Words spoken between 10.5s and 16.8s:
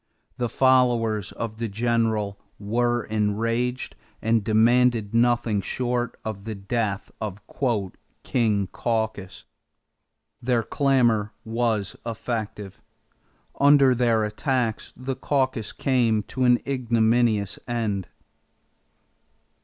clamor was effective. Under their attacks, the caucus came to an